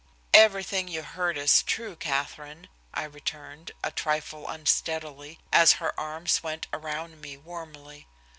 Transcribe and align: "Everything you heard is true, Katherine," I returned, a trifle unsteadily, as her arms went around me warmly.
"Everything 0.33 0.87
you 0.87 1.03
heard 1.03 1.37
is 1.37 1.61
true, 1.61 1.95
Katherine," 1.95 2.69
I 2.91 3.03
returned, 3.03 3.69
a 3.83 3.91
trifle 3.91 4.49
unsteadily, 4.49 5.37
as 5.53 5.73
her 5.73 5.93
arms 5.99 6.41
went 6.41 6.65
around 6.73 7.21
me 7.21 7.37
warmly. 7.37 8.07